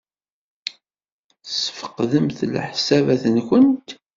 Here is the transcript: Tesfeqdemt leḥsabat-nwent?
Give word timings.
Tesfeqdemt 1.45 2.39
leḥsabat-nwent? 2.53 3.89